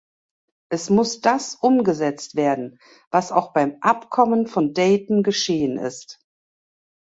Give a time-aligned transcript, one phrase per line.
[0.69, 2.79] Es muss das umgesetzt werden,
[3.11, 6.19] was auch beim Abkommen von Dayton geschehen ist.